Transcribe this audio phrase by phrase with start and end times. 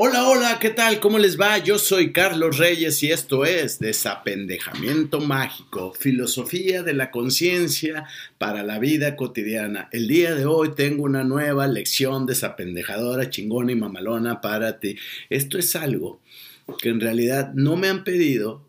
[0.00, 1.00] Hola, hola, ¿qué tal?
[1.00, 1.58] ¿Cómo les va?
[1.58, 8.06] Yo soy Carlos Reyes y esto es Desapendejamiento Mágico, filosofía de la conciencia
[8.38, 9.88] para la vida cotidiana.
[9.90, 14.94] El día de hoy tengo una nueva lección desapendejadora, chingona y mamalona para ti.
[15.30, 16.20] Esto es algo
[16.80, 18.67] que en realidad no me han pedido,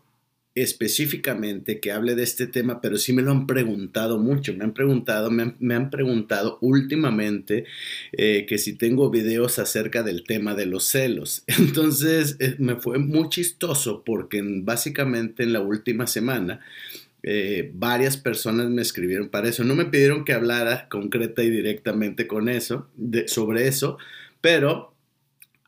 [0.54, 4.74] específicamente que hable de este tema, pero sí me lo han preguntado mucho, me han
[4.74, 7.64] preguntado, me han, preguntado últimamente
[8.12, 11.44] eh, que si tengo videos acerca del tema de los celos.
[11.58, 16.60] Entonces eh, me fue muy chistoso porque básicamente en la última semana
[17.22, 19.62] eh, varias personas me escribieron para eso.
[19.62, 22.88] No me pidieron que hablara concreta y directamente con eso,
[23.26, 23.98] sobre eso,
[24.40, 24.94] pero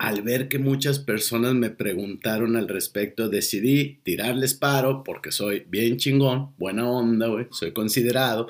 [0.02, 5.97] al ver que muchas personas me preguntaron al respecto, decidí tirarles paro porque soy bien
[5.97, 8.48] chingón, buena onda, güey, soy considerado.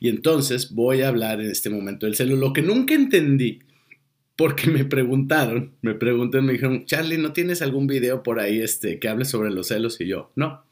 [0.00, 2.36] Y entonces voy a hablar en este momento del celo.
[2.36, 3.58] Lo que nunca entendí,
[4.34, 8.98] porque me preguntaron, me preguntan, me dijeron, Charlie, ¿no tienes algún video por ahí este,
[8.98, 10.00] que hable sobre los celos?
[10.00, 10.63] Y yo, no.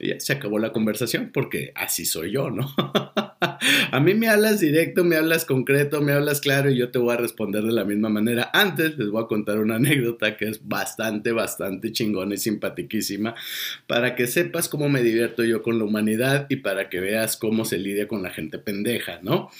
[0.00, 2.72] Ya se acabó la conversación porque así soy yo, ¿no?
[3.92, 7.14] a mí me hablas directo, me hablas concreto, me hablas claro y yo te voy
[7.14, 8.50] a responder de la misma manera.
[8.52, 13.34] Antes les voy a contar una anécdota que es bastante, bastante chingona y simpatiquísima
[13.86, 17.64] para que sepas cómo me divierto yo con la humanidad y para que veas cómo
[17.64, 19.50] se lidia con la gente pendeja, ¿no?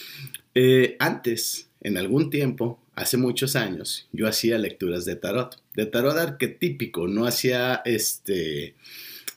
[0.54, 6.16] Eh, antes, en algún tiempo, hace muchos años, yo hacía lecturas de tarot, de tarot
[6.16, 8.74] arquetípico, no hacía este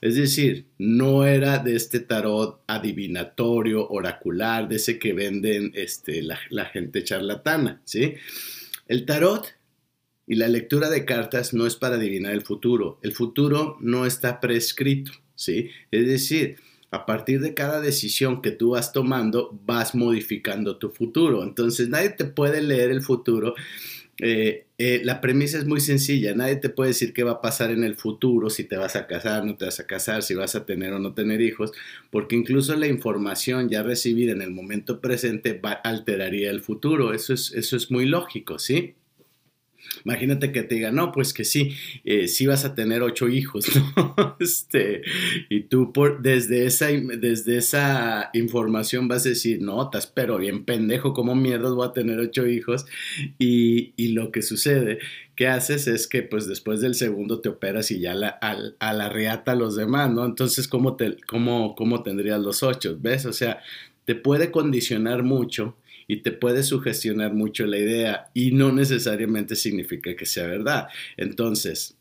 [0.04, 6.66] es decir, no era de este tarot adivinatorio, oracular, de ese que venden este, la,
[6.66, 8.12] gente charlatana, ¿sí?
[8.86, 9.46] El tarot
[10.26, 12.98] y la lectura de cartas no es para adivinar el futuro.
[13.02, 15.70] El futuro no está prescrito, ¿sí?
[15.90, 16.56] Es decir,
[16.90, 21.42] a partir de cada decisión que tú vas tomando, vas modificando tu futuro.
[21.42, 23.54] Entonces, nadie te puede leer el futuro
[24.20, 27.70] eh, eh, la premisa es muy sencilla, nadie te puede decir qué va a pasar
[27.70, 30.54] en el futuro, si te vas a casar, no te vas a casar, si vas
[30.54, 31.72] a tener o no tener hijos,
[32.10, 37.34] porque incluso la información ya recibida en el momento presente va, alteraría el futuro, eso
[37.34, 38.94] es, eso es muy lógico, ¿sí?
[40.04, 41.74] Imagínate que te diga, no, pues que sí,
[42.04, 44.36] eh, sí vas a tener ocho hijos, ¿no?
[44.40, 45.02] Este,
[45.48, 50.64] y tú por, desde, esa, desde esa información vas a decir, no, estás pero bien
[50.64, 52.86] pendejo, ¿cómo mierdas voy a tener ocho hijos?
[53.38, 54.98] Y, y lo que sucede,
[55.36, 59.08] que haces es que pues después del segundo te operas y ya la, a, la
[59.08, 60.24] reata los demás, ¿no?
[60.24, 62.96] Entonces, ¿cómo, te, cómo, ¿cómo tendrías los ocho?
[63.00, 63.26] ¿Ves?
[63.26, 63.60] O sea,
[64.04, 65.76] te puede condicionar mucho
[66.06, 70.88] y te puede sugestionar mucho la idea y no necesariamente significa que sea verdad.
[71.16, 71.96] Entonces,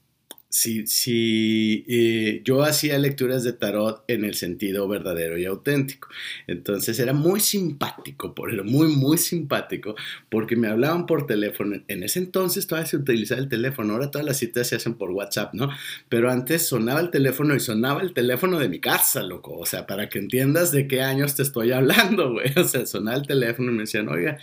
[0.54, 6.10] si, si eh, yo hacía lecturas de tarot en el sentido verdadero y auténtico.
[6.46, 9.96] Entonces era muy simpático, por eso, muy, muy simpático,
[10.30, 11.82] porque me hablaban por teléfono.
[11.88, 15.10] En ese entonces todavía se utilizaba el teléfono, ahora todas las citas se hacen por
[15.10, 15.72] WhatsApp, ¿no?
[16.08, 19.58] Pero antes sonaba el teléfono y sonaba el teléfono de mi casa, loco.
[19.58, 22.54] O sea, para que entiendas de qué años te estoy hablando, güey.
[22.56, 24.38] O sea, sonaba el teléfono y me decían, oiga,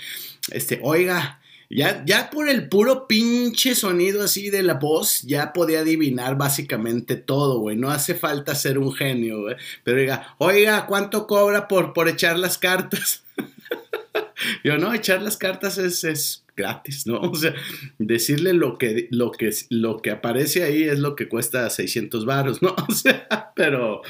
[0.51, 1.40] este, oiga,
[1.71, 7.17] ya, ya por el puro pinche sonido así de la voz, ya podía adivinar básicamente
[7.17, 7.77] todo, güey.
[7.77, 9.57] No hace falta ser un genio, güey.
[9.85, 13.23] Pero diga, oiga, ¿cuánto cobra por, por echar las cartas?
[14.65, 17.21] Yo, no, echar las cartas es, es gratis, ¿no?
[17.31, 17.55] O sea,
[17.99, 22.63] decirle lo que, lo, que, lo que aparece ahí es lo que cuesta 600 baros,
[22.63, 22.75] ¿no?
[22.89, 24.03] O sea, pero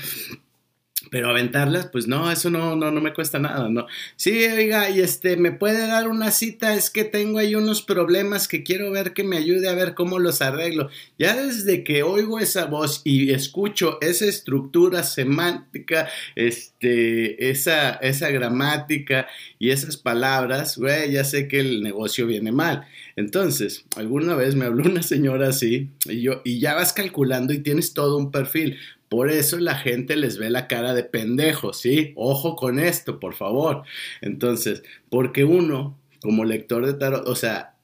[1.11, 3.87] pero aventarlas, pues no, eso no, no, no me cuesta nada, ¿no?
[4.17, 6.75] Sí, oiga, y este, ¿me puede dar una cita?
[6.75, 10.19] Es que tengo ahí unos problemas que quiero ver que me ayude a ver cómo
[10.19, 10.91] los arreglo.
[11.19, 19.27] Ya desde que oigo esa voz y escucho esa estructura semántica, este, esa, esa gramática
[19.59, 22.87] y esas palabras, güey, ya sé que el negocio viene mal.
[23.17, 27.59] Entonces, alguna vez me habló una señora así y yo, y ya vas calculando y
[27.61, 28.79] tienes todo un perfil.
[29.11, 32.13] Por eso la gente les ve la cara de pendejos, ¿sí?
[32.15, 33.83] Ojo con esto, por favor.
[34.21, 37.75] Entonces, porque uno, como lector de tarot, o sea,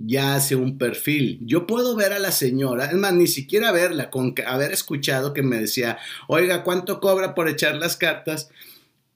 [0.00, 1.38] ya hace un perfil.
[1.42, 5.44] Yo puedo ver a la señora, es más, ni siquiera verla, con haber escuchado que
[5.44, 8.50] me decía, oiga, ¿cuánto cobra por echar las cartas?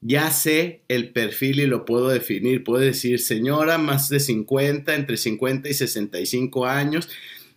[0.00, 2.62] Ya sé el perfil y lo puedo definir.
[2.62, 7.08] Puedo decir, señora, más de 50, entre 50 y 65 años,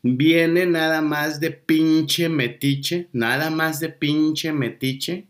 [0.04, 5.28] viene nada más de pinche metiche, nada más de pinche metiche,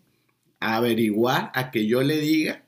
[0.60, 2.64] a averiguar, a que yo le diga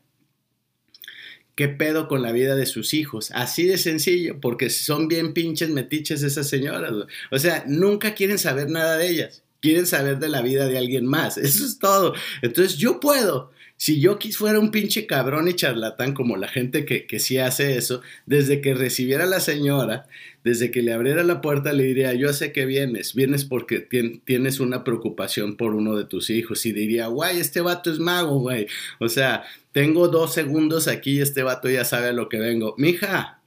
[1.56, 3.32] qué pedo con la vida de sus hijos.
[3.32, 6.92] Así de sencillo, porque son bien pinches metiches esas señoras.
[7.30, 11.06] O sea, nunca quieren saber nada de ellas, quieren saber de la vida de alguien
[11.06, 11.38] más.
[11.38, 12.14] Eso es todo.
[12.42, 13.52] Entonces yo puedo
[13.82, 17.78] si yo fuera un pinche cabrón y charlatán como la gente que, que sí hace
[17.78, 20.06] eso, desde que recibiera a la señora,
[20.44, 24.60] desde que le abriera la puerta, le diría, yo sé que vienes, vienes porque tienes
[24.60, 26.66] una preocupación por uno de tus hijos.
[26.66, 28.68] Y diría, guay, este vato es mago, güey.
[29.00, 32.76] O sea, tengo dos segundos aquí y este vato ya sabe a lo que vengo.
[32.78, 33.42] Mija,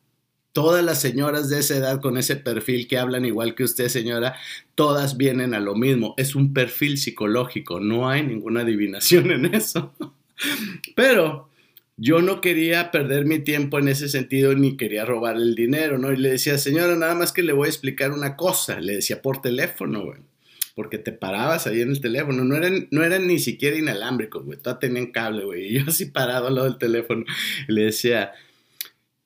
[0.55, 4.37] Todas las señoras de esa edad con ese perfil que hablan igual que usted, señora,
[4.77, 6.15] todas vienen a lo mismo.
[6.17, 9.93] Es un perfil psicológico, no hay ninguna adivinación en eso.
[10.95, 11.49] Pero
[11.97, 16.13] yo no quería perder mi tiempo en ese sentido ni quería robar el dinero, ¿no?
[16.13, 18.81] Y le decía, señora, nada más que le voy a explicar una cosa.
[18.81, 20.21] Le decía por teléfono, güey.
[20.75, 22.43] Porque te parabas ahí en el teléfono.
[22.45, 24.59] No eran, no eran ni siquiera inalámbricos, güey.
[24.59, 25.67] Todas tenían cable, güey.
[25.69, 27.25] Y yo así parado al lado del teléfono.
[27.69, 28.33] Le decía,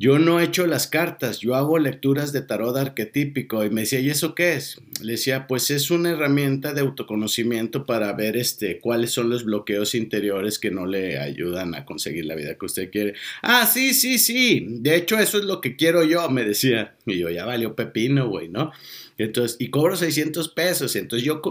[0.01, 3.65] yo no he hecho las cartas, yo hago lecturas de tarot arquetípico.
[3.65, 4.81] Y me decía, ¿y eso qué es?
[5.03, 9.97] Le decía, pues es una herramienta de autoconocimiento para ver este, cuáles son los bloqueos
[9.97, 13.15] interiores que no le ayudan a conseguir la vida que usted quiere.
[13.43, 14.65] Ah, sí, sí, sí.
[14.69, 16.95] De hecho, eso es lo que quiero yo, me decía.
[17.05, 18.71] Y yo, ya valió pepino, güey, ¿no?
[19.17, 20.95] Entonces, y cobro 600 pesos.
[20.95, 21.43] Entonces yo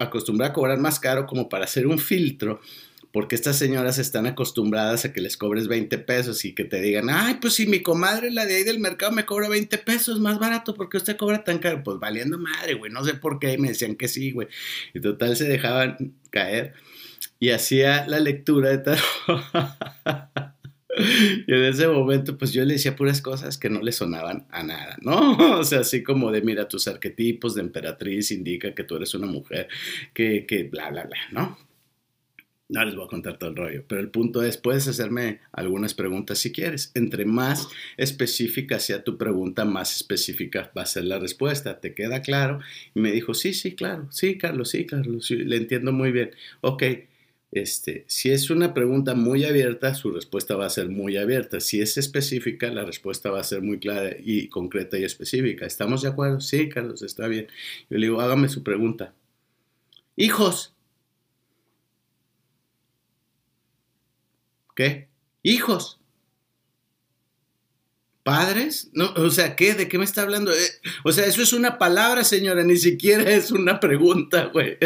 [0.00, 2.58] acostumbré a cobrar más caro como para hacer un filtro
[3.16, 7.08] porque estas señoras están acostumbradas a que les cobres 20 pesos y que te digan,
[7.08, 10.38] ay, pues si mi comadre, la de ahí del mercado, me cobra 20 pesos más
[10.38, 11.82] barato, porque usted cobra tan caro?
[11.82, 14.48] Pues valiendo madre, güey, no sé por qué, y me decían que sí, güey.
[14.92, 16.74] Y total se dejaban caer
[17.40, 19.00] y hacía la lectura de tarot.
[21.46, 24.62] Y en ese momento, pues yo le decía puras cosas que no le sonaban a
[24.62, 25.36] nada, ¿no?
[25.58, 29.26] O sea, así como de, mira, tus arquetipos de emperatriz indica que tú eres una
[29.26, 29.68] mujer,
[30.12, 31.65] que, que bla, bla, bla, ¿no?
[32.68, 35.94] No les voy a contar todo el rollo, pero el punto es, puedes hacerme algunas
[35.94, 36.90] preguntas si quieres.
[36.94, 41.80] Entre más específica sea tu pregunta, más específica va a ser la respuesta.
[41.80, 42.58] ¿Te queda claro?
[42.94, 46.32] Y me dijo, sí, sí, claro, sí, Carlos, sí, Carlos, le entiendo muy bien.
[46.60, 46.82] Ok,
[47.52, 51.60] este, si es una pregunta muy abierta, su respuesta va a ser muy abierta.
[51.60, 55.66] Si es específica, la respuesta va a ser muy clara y concreta y específica.
[55.66, 56.40] ¿Estamos de acuerdo?
[56.40, 57.46] Sí, Carlos, está bien.
[57.88, 59.14] Yo le digo, hágame su pregunta.
[60.16, 60.75] Hijos.
[64.76, 65.08] ¿Qué?
[65.42, 65.98] Hijos.
[68.22, 68.90] ¿Padres?
[68.92, 69.74] No, o sea, ¿qué?
[69.74, 70.52] ¿De qué me está hablando?
[70.52, 70.70] Eh,
[71.04, 74.76] o sea, eso es una palabra, señora, ni siquiera es una pregunta, güey.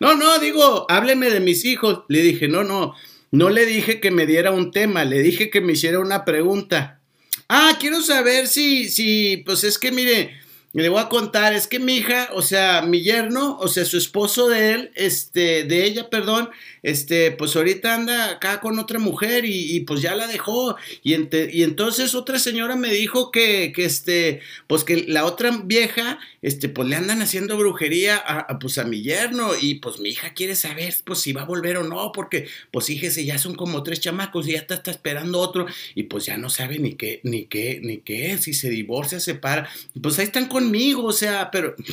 [0.00, 2.04] No, no, digo, hábleme de mis hijos.
[2.08, 2.94] Le dije, no, no,
[3.30, 7.00] no le dije que me diera un tema, le dije que me hiciera una pregunta.
[7.48, 10.40] Ah, quiero saber si, si, pues es que mire,
[10.82, 13.96] le voy a contar, es que mi hija, o sea, mi yerno, o sea, su
[13.96, 16.50] esposo de él, este, de ella, perdón,
[16.82, 20.76] este, pues ahorita anda acá con otra mujer y, pues ya la dejó.
[21.02, 26.18] Y, y, entonces otra señora me dijo que, que, este, pues que la otra vieja,
[26.42, 30.34] este, pues le andan haciendo brujería a, pues a mi yerno y pues mi hija
[30.34, 33.82] quiere saber, pues si va a volver o no, porque pues fíjese, ya son como
[33.82, 37.20] tres chamacos y ya está, está esperando otro y pues ya no sabe ni qué,
[37.22, 39.68] ni qué, ni qué, si se divorcia, se para.
[40.02, 41.74] Pues ahí están conmigo, o sea, pero...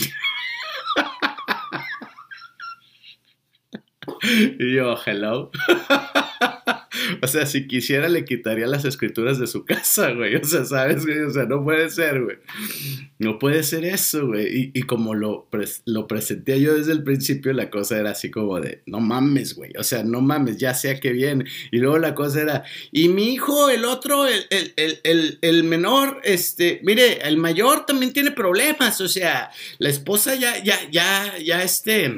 [4.59, 5.51] Yo, hello.
[7.21, 10.36] o sea, si quisiera le quitaría las escrituras de su casa, güey.
[10.36, 11.19] O sea, ¿sabes, güey?
[11.19, 12.38] O sea, no puede ser, güey.
[13.19, 14.71] No puede ser eso, güey.
[14.74, 15.48] Y, como lo,
[15.86, 19.71] lo presenté yo desde el principio, la cosa era así como de, no mames, güey.
[19.77, 21.45] O sea, no mames, ya sea que viene.
[21.71, 27.27] Y luego la cosa era, y mi hijo, el otro, el, el menor, este, mire,
[27.27, 29.00] el mayor también tiene problemas.
[29.01, 32.12] O sea, la esposa ya, ya, ya, ya, este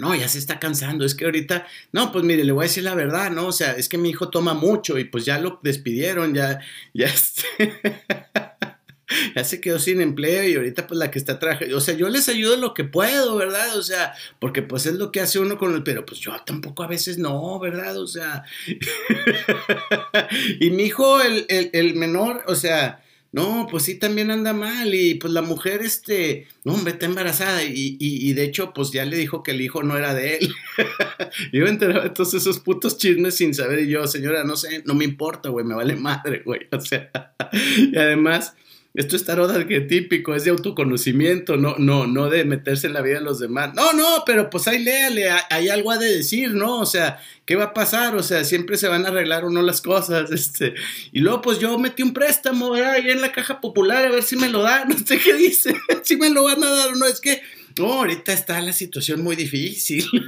[0.00, 2.82] no, ya se está cansando, es que ahorita, no, pues mire, le voy a decir
[2.84, 3.46] la verdad, ¿no?
[3.46, 6.60] O sea, es que mi hijo toma mucho y pues ya lo despidieron, ya,
[6.94, 7.44] ya, este,
[9.36, 12.08] ya se quedó sin empleo y ahorita pues la que está trabajando, o sea, yo
[12.08, 13.76] les ayudo lo que puedo, ¿verdad?
[13.76, 16.82] O sea, porque pues es lo que hace uno con el, pero pues yo tampoco
[16.82, 17.98] a veces no, ¿verdad?
[17.98, 18.44] O sea,
[20.60, 24.92] y mi hijo, el, el, el menor, o sea, no, pues sí, también anda mal.
[24.92, 27.62] Y pues la mujer, este, no, hombre, está embarazada.
[27.62, 30.48] Y, y, de hecho, pues ya le dijo que el hijo no era de él.
[31.52, 33.80] yo me enteraba de todos esos putos chismes sin saber.
[33.80, 36.60] Y yo, señora, no sé, no me importa, güey, me vale madre, güey.
[36.72, 37.10] O sea,
[37.52, 38.54] y además,
[38.92, 43.18] esto es tarot arquetípico, es de autoconocimiento, no, no, no de meterse en la vida
[43.18, 43.72] de los demás.
[43.74, 46.80] No, no, pero pues ahí léale, hay algo a de decir, ¿no?
[46.80, 48.16] O sea, ¿qué va a pasar?
[48.16, 50.74] O sea, siempre se van a arreglar o no las cosas, este.
[51.12, 52.92] Y luego, pues yo metí un préstamo, ¿verdad?
[52.94, 55.74] Ahí en la caja popular, a ver si me lo dan, no sé qué dice,
[56.02, 57.42] si me lo van a dar o no, es que
[57.78, 60.04] no, ahorita está la situación muy difícil.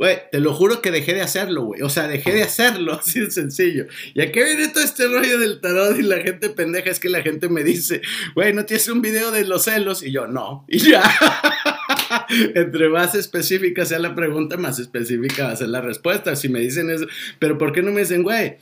[0.00, 1.82] Güey, te lo juro que dejé de hacerlo, güey.
[1.82, 3.86] O sea, dejé de hacerlo, así de sencillo.
[4.14, 6.88] ¿Y a qué viene todo este rollo del tarot y la gente pendeja?
[6.88, 8.00] Es que la gente me dice,
[8.34, 10.02] güey, ¿no tienes un video de los celos?
[10.02, 10.64] Y yo, no.
[10.70, 11.02] Y ya.
[12.54, 16.34] Entre más específica sea la pregunta, más específica va a ser la respuesta.
[16.34, 17.06] Si me dicen eso,
[17.38, 18.56] pero ¿por qué no me dicen, güey?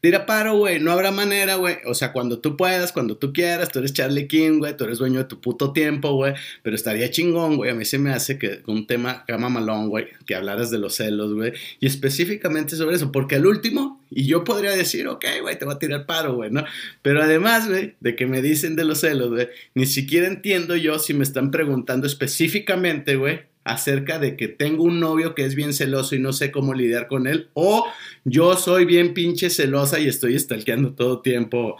[0.00, 0.78] Tira paro, güey.
[0.78, 1.76] No habrá manera, güey.
[1.86, 4.76] O sea, cuando tú puedas, cuando tú quieras, tú eres Charlie King, güey.
[4.76, 6.34] Tú eres dueño de tu puto tiempo, güey.
[6.62, 7.70] Pero estaría chingón, güey.
[7.70, 10.08] A mí se me hace que un tema cama malón, güey.
[10.26, 11.52] Que hablaras de los celos, güey.
[11.80, 13.10] Y específicamente sobre eso.
[13.10, 16.50] Porque al último, y yo podría decir, ok, güey, te voy a tirar paro, güey,
[16.50, 16.64] ¿no?
[17.02, 19.48] Pero además, güey, de que me dicen de los celos, güey.
[19.74, 25.00] Ni siquiera entiendo yo si me están preguntando específicamente, güey acerca de que tengo un
[25.00, 27.86] novio que es bien celoso y no sé cómo lidiar con él, o
[28.24, 31.76] yo soy bien pinche celosa y estoy stalkeando todo tiempo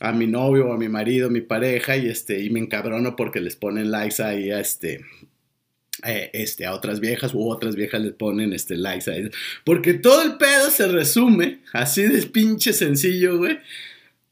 [0.00, 3.40] a mi novio a mi marido, a mi pareja, y este, y me encabrono porque
[3.40, 5.00] les ponen likes ahí a este.
[6.02, 9.30] Este, a otras viejas u otras viejas les ponen este likes ahí.
[9.64, 13.58] Porque todo el pedo se resume así de pinche sencillo, güey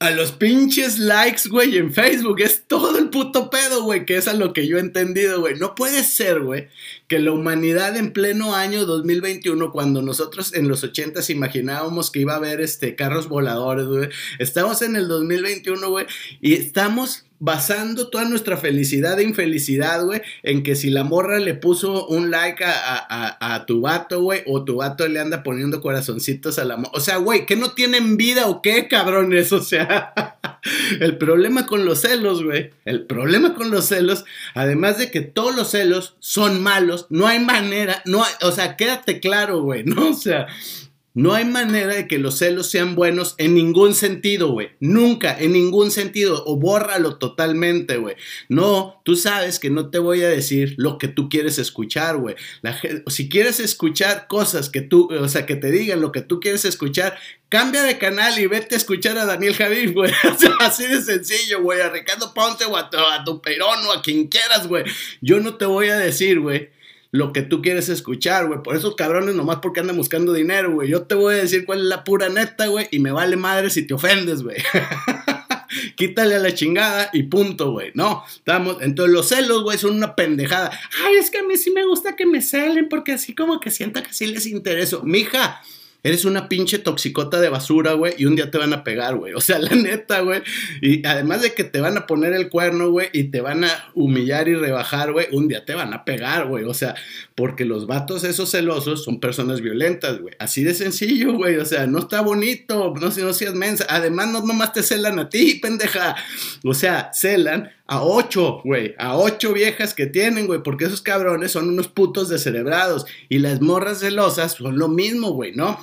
[0.03, 2.41] a los pinches likes, güey, en Facebook.
[2.41, 5.55] Es todo el puto pedo, güey, que es a lo que yo he entendido, güey.
[5.55, 6.67] No puede ser, güey,
[7.07, 12.33] que la humanidad en pleno año 2021, cuando nosotros en los 80 imaginábamos que iba
[12.33, 14.09] a haber este, carros voladores, güey.
[14.41, 16.07] Estamos en el 2021, güey,
[16.41, 21.55] y estamos basando toda nuestra felicidad e infelicidad, güey, en que si la morra le
[21.55, 26.65] puso un like a, tu vato, güey, o tu vato le anda poniendo corazoncitos a
[26.65, 26.93] la morra.
[26.95, 29.53] O sea, güey, ¿que no tienen vida o qué, cabrones?
[29.63, 30.13] O sea,
[31.01, 35.55] el problema con los celos, güey, el problema con los celos, además de que todos
[35.55, 40.11] los celos son malos, no hay manera, no hay, o sea, quédate claro, güey, ¿no?
[40.11, 40.47] O sea,
[41.15, 44.71] no hay manera de que los celos sean buenos en ningún sentido, güey.
[44.81, 46.43] Nunca, en ningún sentido.
[46.47, 48.17] O bórralo totalmente, güey.
[48.49, 52.37] No, tú sabes que no te voy a decir lo que tú quieres escuchar, güey.
[53.09, 56.65] Si quieres escuchar cosas que tú, o sea, que te digan lo que tú quieres
[56.65, 57.19] escuchar,
[57.51, 60.13] cambia de canal y vete a escuchar a Daniel Javid, güey.
[60.61, 61.83] Así de sencillo, güey.
[61.83, 64.85] A Ricardo Ponce o a, a tu Perón o a quien quieras, güey.
[65.21, 66.71] Yo no te voy a decir, güey
[67.13, 68.63] lo que tú quieres escuchar, güey.
[68.63, 70.89] Por esos cabrones, nomás porque andan buscando dinero, güey.
[70.89, 72.89] Yo te voy a decir cuál es la pura neta, güey.
[72.91, 74.57] Y me vale madre si te ofendes, güey.
[75.97, 77.93] Quítale a la chingada y punto, güey.
[77.95, 78.79] No, estamos.
[78.81, 80.71] Entonces, los celos, güey, son una pendejada.
[81.05, 83.71] Ay, es que a mí sí me gusta que me celen porque así como que
[83.71, 85.03] sienta que sí les intereso.
[85.05, 85.61] Mija,
[86.05, 89.35] Eres una pinche toxicota de basura, güey, y un día te van a pegar, güey.
[89.35, 90.43] O sea, la neta, güey.
[90.81, 93.91] Y además de que te van a poner el cuerno, güey, y te van a
[93.95, 96.65] humillar y rebajar, güey, un día te van a pegar, güey.
[96.65, 96.97] O sea,
[97.37, 100.35] porque los vatos esos celosos son personas violentas, güey.
[100.39, 101.57] Así de sencillo, güey.
[101.57, 103.87] O sea, no está bonito, no, no seas mensa.
[103.89, 106.17] Además, no nomás te celan a ti, pendeja.
[106.65, 111.53] O sea, celan a ocho, güey, a ocho viejas que tienen, güey, porque esos cabrones
[111.53, 115.79] son unos putos descerebrados y las morras celosas son lo mismo, güey, ¿no?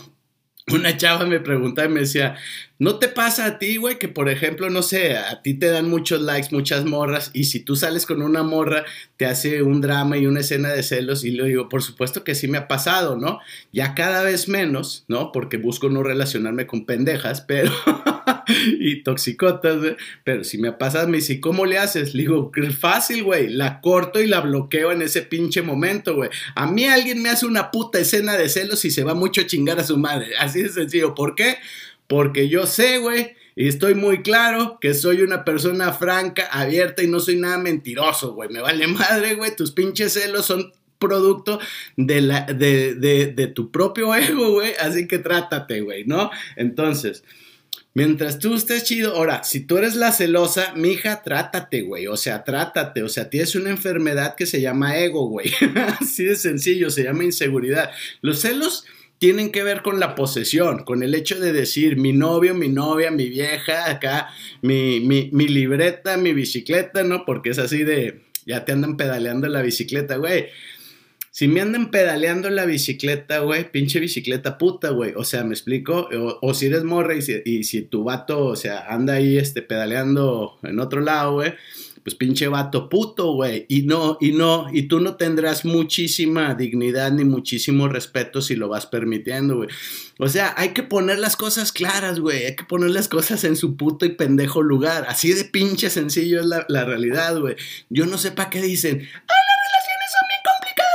[0.71, 2.35] Una chava me preguntaba y me decía,
[2.77, 5.89] ¿no te pasa a ti, güey, que por ejemplo, no sé, a ti te dan
[5.89, 8.85] muchos likes, muchas morras, y si tú sales con una morra,
[9.17, 11.23] te hace un drama y una escena de celos?
[11.23, 13.39] Y le digo, por supuesto que sí me ha pasado, ¿no?
[13.71, 15.31] Ya cada vez menos, ¿no?
[15.31, 17.71] Porque busco no relacionarme con pendejas, pero...
[18.79, 19.95] y toxicotas, güey.
[20.23, 22.13] Pero si me pasas, me dice, ¿cómo le haces?
[22.13, 23.49] Le digo, fácil, güey.
[23.49, 26.29] La corto y la bloqueo en ese pinche momento, güey.
[26.55, 29.47] A mí alguien me hace una puta escena de celos y se va mucho a
[29.47, 30.35] chingar a su madre.
[30.37, 31.15] Así de sencillo.
[31.15, 31.57] ¿Por qué?
[32.07, 33.35] Porque yo sé, güey.
[33.55, 38.33] Y estoy muy claro que soy una persona franca, abierta y no soy nada mentiroso,
[38.33, 38.49] güey.
[38.49, 39.55] Me vale madre, güey.
[39.55, 41.59] Tus pinches celos son producto
[41.95, 44.73] de, la, de, de, de tu propio ego, güey.
[44.79, 46.29] Así que trátate, güey, ¿no?
[46.55, 47.23] Entonces,
[47.95, 52.07] Mientras tú estés chido, ahora, si tú eres la celosa, mija, trátate, güey.
[52.07, 53.03] O sea, trátate.
[53.03, 55.51] O sea, tienes una enfermedad que se llama ego, güey.
[55.99, 57.91] Así de sencillo, se llama inseguridad.
[58.21, 58.85] Los celos
[59.17, 63.11] tienen que ver con la posesión, con el hecho de decir mi novio, mi novia,
[63.11, 64.29] mi vieja, acá,
[64.61, 67.25] mi, mi, mi libreta, mi bicicleta, ¿no?
[67.25, 70.47] Porque es así de, ya te andan pedaleando la bicicleta, güey.
[71.31, 75.13] Si me andan pedaleando la bicicleta, güey, pinche bicicleta puta, güey.
[75.15, 76.09] O sea, me explico.
[76.41, 80.79] O, si eres morra y si, tu vato, o sea, anda ahí este, pedaleando en
[80.79, 81.53] otro lado, güey.
[82.03, 83.65] Pues pinche vato puto, güey.
[83.67, 88.67] Y no, y no, y tú no tendrás muchísima dignidad ni muchísimo respeto si lo
[88.67, 89.69] vas permitiendo, güey.
[90.17, 92.45] O sea, hay que poner las cosas claras, güey.
[92.45, 95.05] Hay que poner las cosas en su puto y pendejo lugar.
[95.07, 97.55] Así de pinche sencillo es la, la realidad, güey.
[97.89, 99.07] Yo no sé para qué dicen,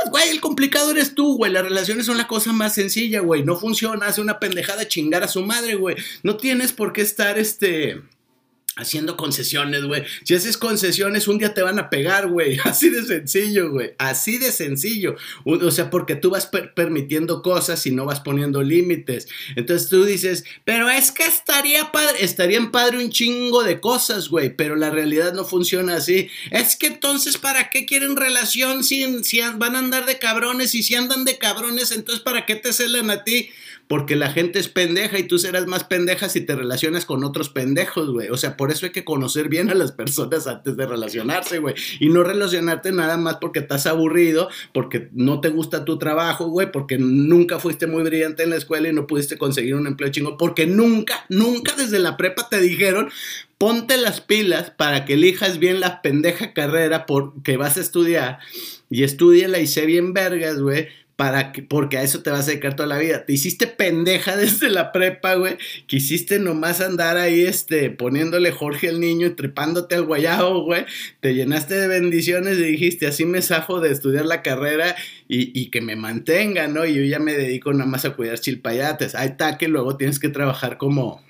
[0.09, 1.51] güey, el complicado eres tú, güey.
[1.51, 3.43] Las relaciones son la cosa más sencilla, güey.
[3.43, 5.95] No funciona, hace una pendejada chingar a su madre, güey.
[6.23, 8.01] No tienes por qué estar, este
[8.77, 10.03] haciendo concesiones, güey.
[10.23, 12.59] Si haces concesiones, un día te van a pegar, güey.
[12.63, 13.93] Así de sencillo, güey.
[13.97, 15.15] Así de sencillo.
[15.45, 19.27] O sea, porque tú vas permitiendo cosas y no vas poniendo límites.
[19.55, 24.55] Entonces tú dices, pero es que estaría padre, estarían padre un chingo de cosas, güey.
[24.55, 26.29] Pero la realidad no funciona así.
[26.51, 30.75] Es que entonces, ¿para qué quieren relación si, si van a andar de cabrones?
[30.75, 33.49] Y si andan de cabrones, entonces, ¿para qué te celan a ti?
[33.87, 37.49] porque la gente es pendeja y tú serás más pendeja si te relacionas con otros
[37.49, 38.29] pendejos, güey.
[38.29, 41.75] O sea, por eso hay que conocer bien a las personas antes de relacionarse, güey.
[41.99, 46.71] Y no relacionarte nada más porque estás aburrido, porque no te gusta tu trabajo, güey,
[46.71, 50.37] porque nunca fuiste muy brillante en la escuela y no pudiste conseguir un empleo chingo,
[50.37, 53.09] porque nunca, nunca desde la prepa te dijeron,
[53.57, 57.05] ponte las pilas para que elijas bien la pendeja carrera
[57.43, 58.39] que vas a estudiar
[58.89, 62.51] y estudiala y sé bien vergas, güey, para que, porque a eso te vas a
[62.51, 63.25] dedicar toda la vida.
[63.25, 65.57] Te hiciste pendeja desde la prepa, güey.
[65.87, 70.85] Quisiste nomás andar ahí, este, poniéndole Jorge el niño y trepándote al guayabo, güey.
[71.21, 74.95] Te llenaste de bendiciones y dijiste, así me zafo de estudiar la carrera
[75.27, 76.85] y, y, que me mantenga, ¿no?
[76.85, 79.15] Y yo ya me dedico nada más a cuidar chilpayates.
[79.15, 81.24] Ahí está que luego tienes que trabajar como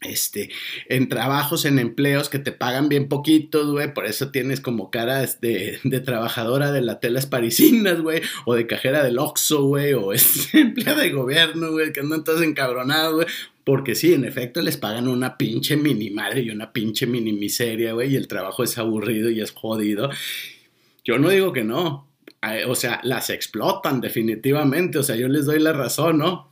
[0.00, 0.50] este,
[0.88, 5.26] en trabajos, en empleos que te pagan bien poquito, güey, por eso tienes como cara
[5.40, 10.54] de, trabajadora de la telas parisinas, güey, o de cajera del Oxxo, güey, o es
[10.54, 13.26] empleada de gobierno, güey, que andan todos encabronados, güey,
[13.64, 17.92] porque sí, en efecto les pagan una pinche mini madre y una pinche mini miseria,
[17.92, 20.10] güey, y el trabajo es aburrido y es jodido.
[21.04, 22.08] Yo no digo que no,
[22.66, 26.47] o sea, las explotan definitivamente, o sea, yo les doy la razón, ¿no?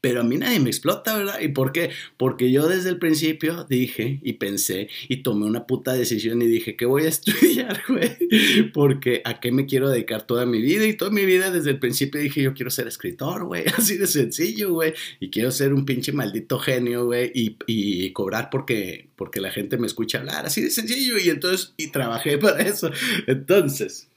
[0.00, 1.40] Pero a mí nadie me explota, ¿verdad?
[1.40, 1.90] ¿Y por qué?
[2.16, 6.76] Porque yo desde el principio dije y pensé y tomé una puta decisión y dije
[6.76, 8.16] que voy a estudiar, güey,
[8.72, 11.78] porque a qué me quiero dedicar toda mi vida y toda mi vida desde el
[11.78, 15.84] principio dije yo quiero ser escritor, güey, así de sencillo, güey, y quiero ser un
[15.84, 20.62] pinche maldito genio, güey, y, y cobrar porque, porque la gente me escucha hablar, así
[20.62, 22.90] de sencillo, y entonces, y trabajé para eso.
[23.26, 24.08] Entonces,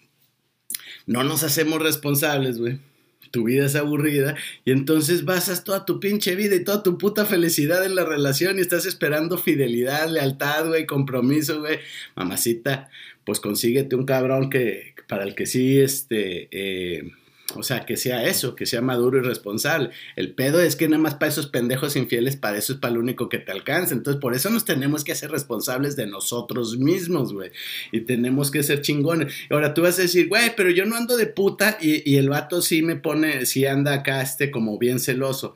[1.06, 2.89] no nos hacemos responsables, güey
[3.32, 4.36] tu vida es aburrida
[4.66, 8.58] y entonces basas toda tu pinche vida y toda tu puta felicidad en la relación
[8.58, 11.80] y estás esperando fidelidad, lealtad, güey, compromiso, güey.
[12.16, 12.90] Mamacita,
[13.26, 17.12] pues consíguete un cabrón que para el que sí, este, eh,
[17.56, 19.90] o sea, que sea eso, que sea maduro y responsable.
[20.16, 23.00] El pedo es que nada más para esos pendejos infieles, para eso es para lo
[23.00, 23.94] único que te alcanza.
[23.94, 27.52] Entonces, por eso nos tenemos que hacer responsables de nosotros mismos, güey.
[27.92, 29.34] Y tenemos que ser chingones.
[29.50, 32.62] Ahora tú vas a decir, güey, pero yo no ando de puta y, el vato
[32.62, 35.56] sí me pone, sí anda acá, este, como bien celoso.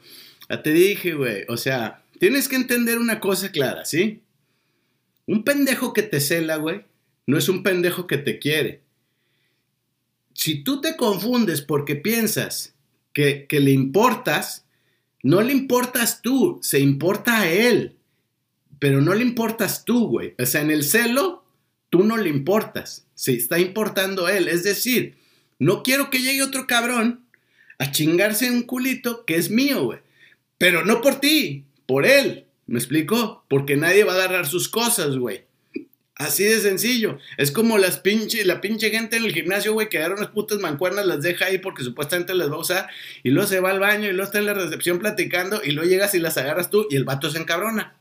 [0.50, 4.22] Ya te dije, güey, o sea, tienes que entender una cosa clara, ¿sí?
[5.28, 6.84] Un pendejo que te cela, güey,
[7.28, 8.84] no es un pendejo que te quiere
[10.34, 12.76] si tú te confundes porque piensas
[13.14, 14.66] que, le importas,
[15.22, 17.96] no le importas tú, se importa a él,
[18.80, 20.34] pero no le importas tú, güey.
[20.40, 21.46] O sea, en el celo,
[21.90, 24.48] tú no le importas, se está importando a él.
[24.48, 25.18] Es decir,
[25.60, 27.26] no quiero que llegue otro cabrón
[27.78, 30.00] a chingarse un culito que es mío, güey.
[30.58, 32.48] Pero no por ti, por él.
[32.66, 33.44] ¿Me explico?
[33.48, 35.46] Porque nadie va a agarrar sus cosas, güey.
[36.16, 37.18] Así de sencillo.
[37.38, 40.60] Es como las pinche, la pinche gente en el gimnasio, güey, que agarra unas putas
[40.60, 42.90] mancuernas, las deja ahí porque supuestamente las va a usar,
[43.24, 45.90] y luego se va al baño, y luego está en la recepción platicando, y luego
[45.90, 47.96] llegas y las agarras tú, y el vato se encabrona.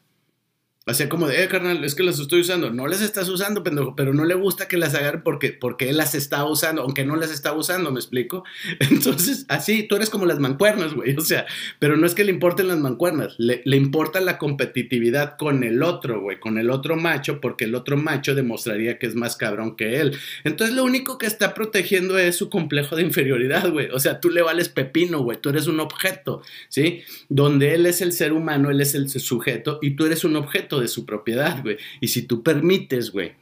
[0.84, 2.70] Así como de, eh, carnal, es que las estoy usando.
[2.70, 5.96] No las estás usando, pendejo, pero no le gusta que las agarre porque, porque él
[5.96, 8.42] las está usando, aunque no las está usando, ¿me explico?
[8.80, 11.16] Entonces, así, tú eres como las mancuernas, güey.
[11.16, 11.46] O sea,
[11.78, 15.84] pero no es que le importen las mancuernas, le, le importa la competitividad con el
[15.84, 19.76] otro, güey, con el otro macho, porque el otro macho demostraría que es más cabrón
[19.76, 20.16] que él.
[20.42, 23.88] Entonces, lo único que está protegiendo es su complejo de inferioridad, güey.
[23.92, 25.40] O sea, tú le vales pepino, güey.
[25.40, 27.02] Tú eres un objeto, ¿sí?
[27.28, 30.71] Donde él es el ser humano, él es el sujeto y tú eres un objeto
[30.80, 31.76] de su propiedad, güey.
[32.00, 33.32] Y si tú permites, güey,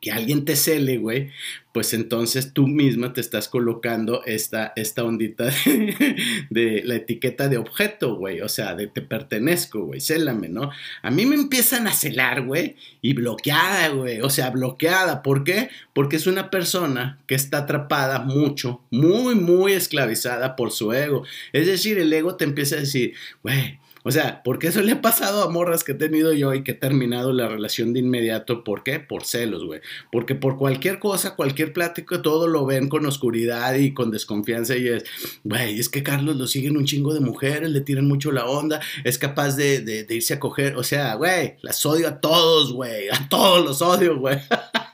[0.00, 1.30] que alguien te cele, güey,
[1.74, 5.44] pues entonces tú misma te estás colocando esta, esta ondita
[6.50, 10.70] de, la etiqueta de objeto, güey, o sea, de te pertenezco, güey, célame, ¿no?
[11.02, 15.68] A mí me empiezan a celar, güey, y bloqueada, güey, o sea, bloqueada, ¿por qué?
[15.92, 21.24] Porque es una persona que está atrapada mucho, muy, muy esclavizada por su ego.
[21.52, 25.00] Es decir, el ego te empieza a decir, güey, o sea, porque eso le ha
[25.02, 28.64] pasado a morras que he tenido yo y que he terminado la relación de inmediato.
[28.64, 29.00] ¿Por qué?
[29.00, 29.80] Por celos, güey.
[30.10, 34.88] Porque por cualquier cosa, cualquier plático, todo lo ven con oscuridad y con desconfianza y
[34.88, 35.04] es,
[35.44, 38.80] güey, es que Carlos lo siguen un chingo de mujeres, le tiran mucho la onda,
[39.04, 40.76] es capaz de, de, de irse a coger.
[40.76, 43.08] O sea, güey, las odio a todos, güey.
[43.10, 44.38] A todos los odio, güey.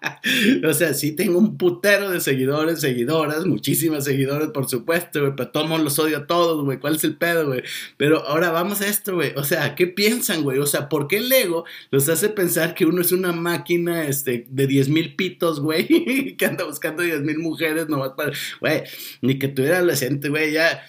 [0.68, 5.50] O sea, sí tengo un putero de seguidores, seguidoras, muchísimas seguidores, por supuesto, güey, pero
[5.50, 6.78] todos los odio a todos, güey.
[6.78, 7.62] ¿Cuál es el pedo, güey?
[7.96, 9.32] Pero ahora vamos a esto, güey.
[9.36, 10.58] O sea, ¿qué piensan, güey?
[10.58, 14.46] O sea, ¿por qué el ego los hace pensar que uno es una máquina este,
[14.48, 15.86] de 10 mil pitos, güey?
[16.38, 18.32] que anda buscando 10 mil mujeres nomás para.
[18.60, 18.82] Güey,
[19.22, 20.82] ni que tuviera adolescente, güey, ya.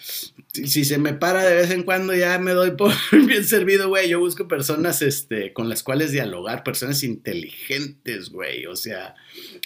[0.51, 2.91] Si se me para de vez en cuando, ya me doy por
[3.27, 4.09] bien servido, güey.
[4.09, 8.65] Yo busco personas este, con las cuales dialogar, personas inteligentes, güey.
[8.65, 9.15] O sea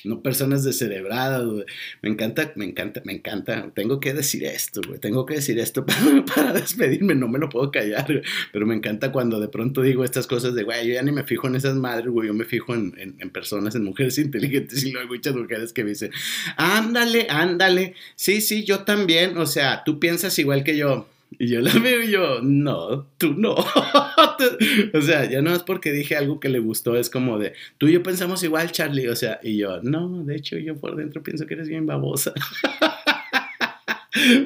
[0.04, 1.66] no personas descerebradas, güey.
[2.02, 3.72] Me encanta, me encanta, me encanta.
[3.74, 5.00] Tengo que decir esto, güey.
[5.00, 5.86] Tengo que decir esto
[6.36, 8.22] para, despedirme, no me lo puedo callar, güey.
[8.52, 11.24] Pero me encanta cuando de pronto digo estas cosas de, güey, yo ya ni me
[11.24, 12.28] fijo en esas madres, güey.
[12.28, 15.84] Yo me fijo en, en, personas, en mujeres inteligentes y luego hay muchas mujeres que
[15.84, 16.12] me dicen,
[16.58, 17.96] ándale, ándale.
[18.16, 19.38] Sí, sí, yo también.
[19.38, 21.08] O sea, tú piensas igual que yo.
[21.40, 23.56] Y yo la veo y yo, no, tú no.
[24.94, 27.88] o sea, ya no es porque dije algo que le gustó, es como de, tú
[27.88, 29.08] y yo pensamos igual, Charlie.
[29.08, 32.34] O sea, y yo, no, de hecho yo por dentro pienso que eres bien babosa.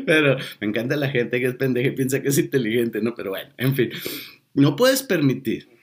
[0.05, 3.13] Pero me encanta la gente que es pendeja y piensa que es inteligente, ¿no?
[3.15, 3.91] Pero bueno, en fin,
[4.53, 5.76] no puedes permitir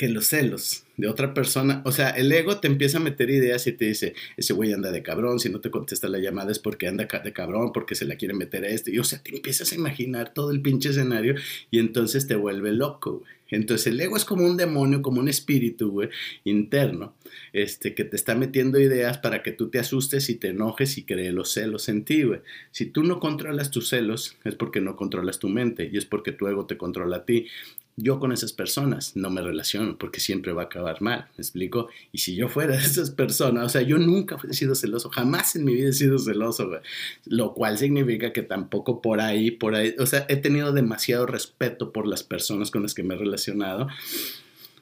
[0.00, 3.66] que los celos de otra persona, o sea, el ego te empieza a meter ideas
[3.66, 6.58] y te dice, ese güey anda de cabrón, si no te contesta la llamada es
[6.58, 9.36] porque anda de cabrón, porque se la quiere meter a este, y o sea, te
[9.36, 11.34] empiezas a imaginar todo el pinche escenario
[11.70, 13.22] y entonces te vuelve loco.
[13.50, 16.08] Entonces el ego es como un demonio, como un espíritu,
[16.44, 17.14] interno,
[17.52, 21.04] este, que te está metiendo ideas para que tú te asustes y te enojes y
[21.04, 22.22] crees los celos en ti.
[22.70, 26.32] Si tú no controlas tus celos, es porque no controlas tu mente y es porque
[26.32, 27.48] tu ego te controla a ti.
[27.96, 31.88] Yo con esas personas no me relaciono porque siempre va a acabar mal, ¿me explico?
[32.12, 35.54] Y si yo fuera de esas personas, o sea, yo nunca he sido celoso, jamás
[35.56, 36.80] en mi vida he sido celoso, güey.
[37.26, 41.92] Lo cual significa que tampoco por ahí, por ahí, o sea, he tenido demasiado respeto
[41.92, 43.88] por las personas con las que me he relacionado.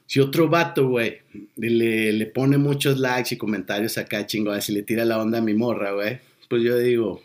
[0.07, 1.19] Si otro vato, güey,
[1.57, 5.43] le, le pone muchos likes y comentarios acá, chingadas, y le tira la onda a
[5.43, 7.21] mi morra, güey, pues yo digo,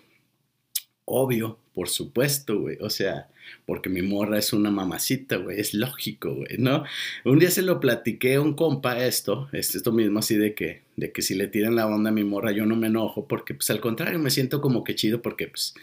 [1.06, 2.78] obvio, por supuesto, güey.
[2.82, 3.30] O sea,
[3.66, 6.84] porque mi morra es una mamacita, güey, es lógico, güey, ¿no?
[7.26, 11.12] Un día se lo platiqué a un compa esto, esto mismo así de que, de
[11.12, 13.70] que si le tiran la onda a mi morra yo no me enojo, porque pues
[13.70, 15.74] al contrario me siento como que chido porque pues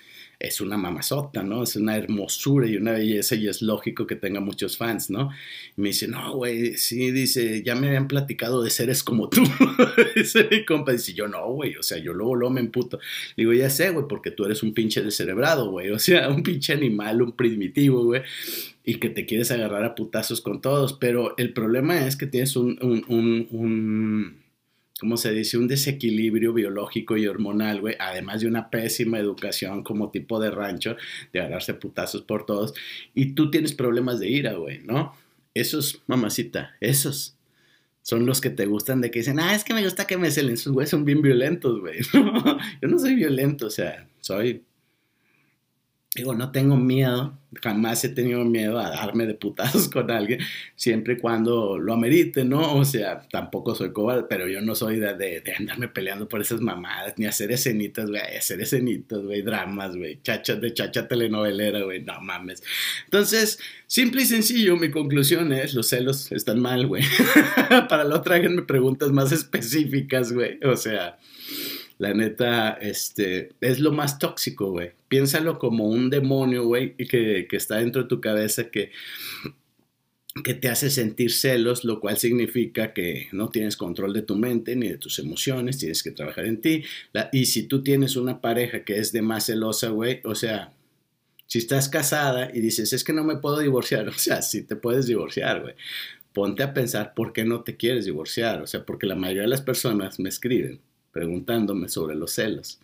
[0.40, 1.62] es una mamazota, ¿no?
[1.62, 5.30] Es una hermosura y una belleza y es lógico que tenga muchos fans, ¿no?
[5.76, 9.42] Y me dice, no, güey, sí, dice, ya me habían platicado de seres como tú.
[10.16, 12.98] dice mi compa, dice, yo no, güey, o sea, yo luego, luego me emputo.
[13.36, 16.72] digo, ya sé, güey, porque tú eres un pinche descerebrado, güey, o sea, un pinche
[16.72, 18.22] animal, un primitivo, güey
[18.82, 22.56] y que te quieres agarrar a putazos con todos, pero el problema es que tienes
[22.56, 24.40] un, un
[25.00, 25.56] ¿cómo se dice?
[25.56, 30.96] Un desequilibrio biológico y hormonal, güey, además de una pésima educación como tipo de rancho,
[31.32, 32.74] de agarrarse putazos por todos,
[33.14, 35.14] y tú tienes problemas de ira, güey, ¿no?
[35.54, 37.36] Esos, mamacita, esos
[38.02, 40.30] son los que te gustan de que dicen, ah, es que me gusta que me
[40.30, 42.00] celen, esos güeyes son bien violentos, güey.
[42.12, 44.62] Yo no soy violento, o sea, soy
[46.20, 50.38] Digo, no tengo miedo, jamás he tenido miedo a darme de putazos con alguien,
[50.76, 52.74] siempre y cuando lo amerite, ¿no?
[52.74, 56.60] O sea, tampoco soy cobarde, pero yo no soy de, de, andarme peleando por esas
[56.60, 62.02] mamadas, ni hacer escenitas, güey, hacer escenitas, güey, dramas, güey, chachas de chacha telenovelera, güey,
[62.02, 62.62] no mames.
[63.06, 67.02] Entonces, simple y sencillo, mi conclusión es, los celos están mal, güey.
[67.88, 71.18] Para la otra, me preguntas más específicas, güey, o sea...
[72.00, 74.92] La neta, este, es lo más tóxico, güey.
[75.08, 78.90] Piénsalo como un demonio, güey, que, que está dentro de tu cabeza que,
[80.42, 84.76] que te hace sentir celos, lo cual significa que no tienes control de tu mente
[84.76, 86.84] ni de tus emociones, tienes que trabajar en ti.
[87.32, 90.72] y si tú tienes una pareja que es de más celosa, güey, o sea,
[91.46, 94.74] si estás casada y dices, es que no me puedo divorciar, o sea, sí te
[94.74, 95.74] puedes divorciar, güey.
[96.32, 99.48] Ponte a pensar por qué no te quieres divorciar, o sea, porque la mayoría de
[99.48, 100.80] las personas me escriben
[101.12, 102.80] preguntándome sobre los celos,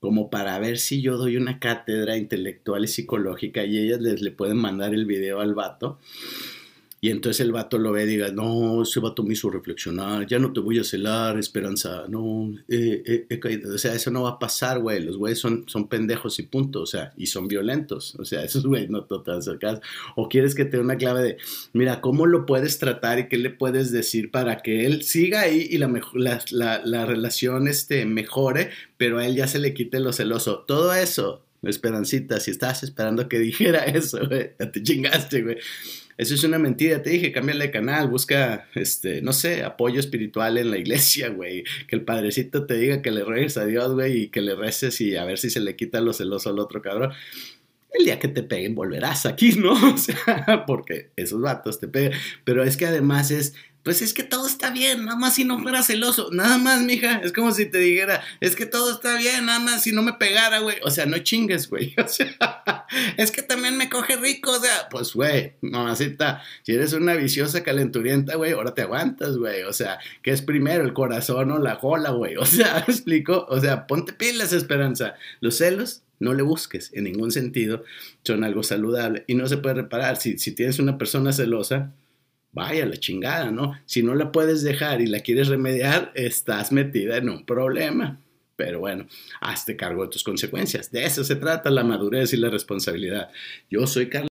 [0.00, 4.30] como para ver si yo doy una cátedra intelectual y psicológica y ellas les le
[4.30, 5.98] pueden mandar el video al vato
[7.00, 10.38] y entonces el vato lo ve y diga, no, ese vato me hizo reflexionar, ya
[10.38, 14.38] no te voy a celar, Esperanza, no, eh, eh, o sea, eso no va a
[14.38, 18.24] pasar, güey, los güeyes son, son pendejos y punto, o sea, y son violentos, o
[18.24, 19.80] sea, esos güeyes no te van a
[20.16, 21.36] O quieres que te dé una clave de,
[21.74, 25.66] mira, ¿cómo lo puedes tratar y qué le puedes decir para que él siga ahí
[25.70, 30.00] y la, la, la, la relación este, mejore, pero a él ya se le quite
[30.00, 30.64] lo celoso?
[30.66, 35.56] Todo eso, Esperancita, si estás esperando que dijera eso, güey, ya te chingaste, güey.
[36.18, 40.56] Eso es una mentira, te dije, cámbiale de canal, busca, este, no sé, apoyo espiritual
[40.56, 41.64] en la iglesia, güey.
[41.86, 45.00] Que el padrecito te diga que le ruegues a Dios, güey, y que le reces
[45.00, 47.12] y a ver si se le quita lo celoso al otro cabrón.
[47.92, 49.72] El día que te peguen volverás aquí, ¿no?
[49.94, 52.18] O sea, porque esos vatos te pegan.
[52.44, 53.54] Pero es que además es
[53.86, 57.20] pues es que todo está bien, nada más si no fuera celoso, nada más, mija,
[57.22, 60.14] es como si te dijera, es que todo está bien, nada más si no me
[60.14, 62.84] pegara, güey, o sea, no chingues, güey, o sea,
[63.16, 67.62] es que también me coge rico, o sea, pues, güey, mamacita, si eres una viciosa
[67.62, 71.78] calenturienta, güey, ahora te aguantas, güey, o sea, ¿qué es primero, el corazón o la
[71.78, 72.36] cola, güey?
[72.38, 73.46] O sea, ¿me explico?
[73.48, 77.84] O sea, ponte pilas, Esperanza, los celos no le busques en ningún sentido,
[78.22, 80.16] son algo saludable y no se puede reparar.
[80.16, 81.92] Si, si tienes una persona celosa,
[82.52, 83.78] vaya la chingada, ¿no?
[83.84, 88.18] Si no la puedes dejar y la quieres remediar, estás metida en un problema.
[88.56, 89.06] Pero bueno,
[89.40, 90.90] hazte cargo de tus consecuencias.
[90.90, 93.30] De eso se trata la madurez y la responsabilidad.
[93.70, 94.30] Yo soy Carlos.